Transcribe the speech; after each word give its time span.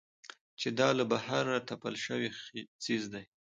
چې 0.59 0.67
دا 0.79 0.89
له 0.99 1.03
بهره 1.11 1.57
تپل 1.69 1.93
شوى 2.05 2.27
څيز 2.83 3.03
دى. 3.13 3.23